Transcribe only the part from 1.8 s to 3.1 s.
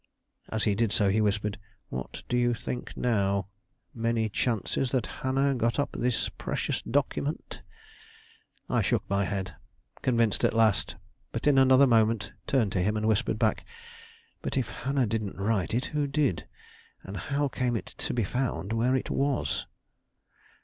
"What do you think